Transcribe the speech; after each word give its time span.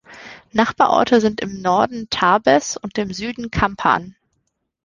Nachbarorte 0.51 1.21
sind 1.21 1.41
im 1.41 1.61
Norden 1.61 2.09
Tarbes 2.09 2.75
und 2.75 2.97
im 2.97 3.13
Süden 3.13 3.51
Campan. 3.51 4.15